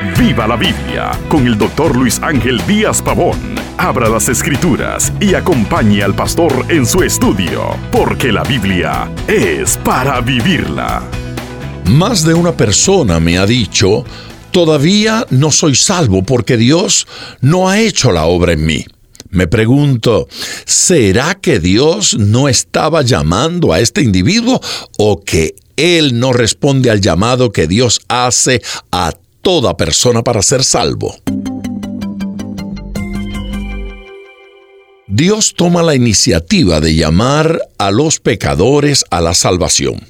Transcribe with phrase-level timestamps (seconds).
[0.00, 3.36] Viva la Biblia con el doctor Luis Ángel Díaz Pavón.
[3.78, 10.20] Abra las escrituras y acompañe al pastor en su estudio, porque la Biblia es para
[10.20, 11.02] vivirla.
[11.86, 14.04] Más de una persona me ha dicho,
[14.52, 17.08] todavía no soy salvo porque Dios
[17.40, 18.84] no ha hecho la obra en mí.
[19.30, 20.28] Me pregunto,
[20.64, 24.60] ¿será que Dios no estaba llamando a este individuo
[24.96, 28.62] o que Él no responde al llamado que Dios hace
[28.92, 29.12] a
[29.42, 31.16] toda persona para ser salvo?
[35.18, 40.00] Dios toma la iniciativa de llamar a los pecadores a la salvación.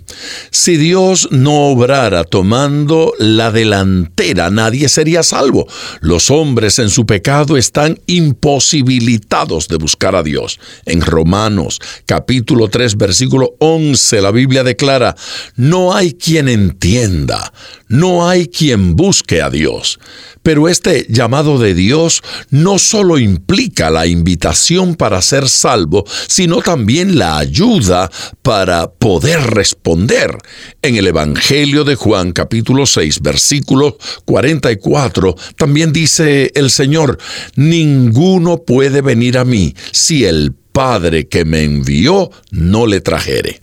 [0.51, 5.67] Si Dios no obrara tomando la delantera, nadie sería salvo.
[6.01, 10.61] Los hombres en su pecado están imposibilitados de buscar a Dios.
[10.84, 15.17] En Romanos capítulo 3 versículo 11 la Biblia declara,
[15.56, 17.55] no hay quien entienda,
[17.89, 19.98] no hay quien busque a Dios.
[20.43, 27.19] Pero este llamado de Dios no solo implica la invitación para ser salvo, sino también
[27.19, 28.11] la ayuda
[28.43, 30.37] para poder responder.
[30.83, 37.19] En el Evangelio de Juan capítulo 6 versículo 44 también dice el Señor,
[37.57, 43.61] ninguno puede venir a mí si el Padre que me envió no le trajere.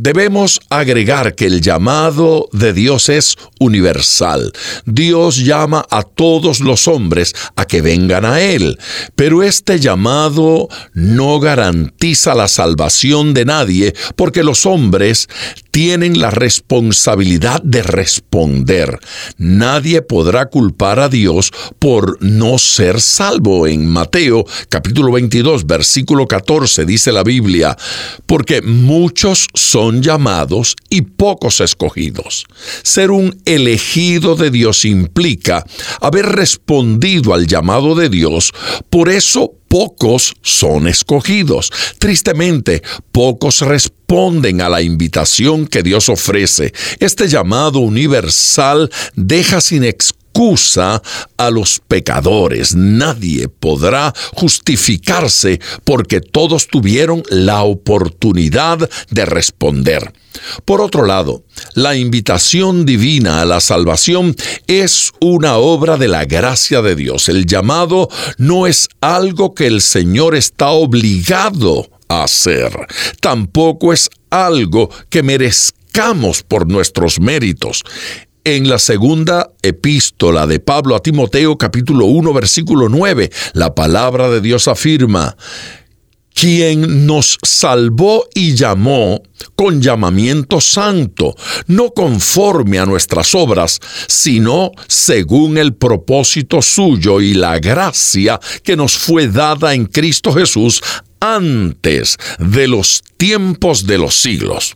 [0.00, 4.52] Debemos agregar que el llamado de Dios es universal.
[4.86, 8.78] Dios llama a todos los hombres a que vengan a Él,
[9.16, 15.28] pero este llamado no garantiza la salvación de nadie porque los hombres
[15.78, 18.98] tienen la responsabilidad de responder.
[19.36, 23.64] Nadie podrá culpar a Dios por no ser salvo.
[23.68, 27.76] En Mateo capítulo 22 versículo 14 dice la Biblia,
[28.26, 32.46] porque muchos son llamados y pocos escogidos.
[32.82, 35.64] Ser un elegido de Dios implica
[36.00, 38.52] haber respondido al llamado de Dios,
[38.90, 41.70] por eso pocos son escogidos.
[41.98, 46.72] Tristemente, pocos responden a la invitación que Dios ofrece.
[46.98, 50.17] Este llamado universal deja sin excusa
[51.36, 52.76] a los pecadores.
[52.76, 60.12] Nadie podrá justificarse porque todos tuvieron la oportunidad de responder.
[60.64, 61.42] Por otro lado,
[61.74, 64.36] la invitación divina a la salvación
[64.68, 67.28] es una obra de la gracia de Dios.
[67.28, 72.70] El llamado no es algo que el Señor está obligado a hacer.
[73.20, 77.82] Tampoco es algo que merezcamos por nuestros méritos.
[78.50, 84.40] En la segunda epístola de Pablo a Timoteo capítulo 1 versículo 9, la palabra de
[84.40, 85.36] Dios afirma,
[86.32, 89.20] quien nos salvó y llamó
[89.54, 91.36] con llamamiento santo,
[91.66, 98.96] no conforme a nuestras obras, sino según el propósito suyo y la gracia que nos
[98.96, 100.80] fue dada en Cristo Jesús
[101.20, 104.74] antes de los tiempos de los siglos.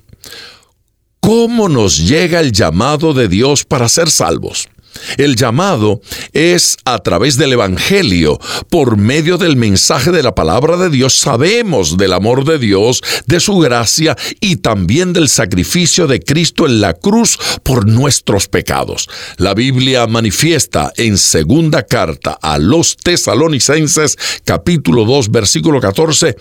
[1.24, 4.68] ¿Cómo nos llega el llamado de Dios para ser salvos?
[5.16, 6.00] El llamado
[6.32, 8.38] es a través del Evangelio.
[8.70, 13.40] Por medio del mensaje de la palabra de Dios sabemos del amor de Dios, de
[13.40, 19.08] su gracia y también del sacrificio de Cristo en la cruz por nuestros pecados.
[19.36, 26.36] La Biblia manifiesta en segunda carta a los tesalonicenses capítulo 2 versículo 14,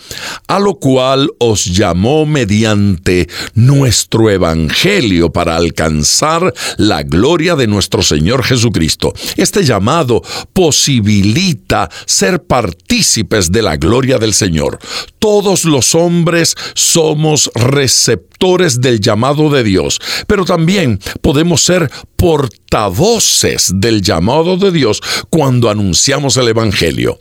[0.47, 8.01] a lo cual os llamó mediante nuestro Evangelio para alcanzar la gloria de nuestro
[8.43, 9.13] Jesucristo.
[9.37, 10.21] Este llamado
[10.53, 14.79] posibilita ser partícipes de la gloria del Señor.
[15.19, 24.03] Todos los hombres somos receptores del llamado de Dios, pero también podemos ser portavoces del
[24.03, 25.01] llamado de Dios
[25.31, 27.17] cuando anunciamos el Evangelio.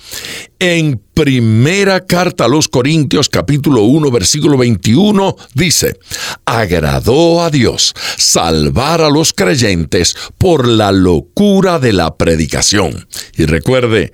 [0.59, 5.99] En primera carta a los Corintios capítulo 1 versículo 21 dice,
[6.44, 13.09] agradó a Dios salvar a los creyentes por la locura de la predicación.
[13.39, 14.13] Y recuerde,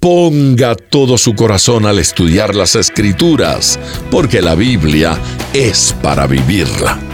[0.00, 3.78] ponga todo su corazón al estudiar las escrituras,
[4.10, 5.16] porque la Biblia
[5.52, 7.13] es para vivirla.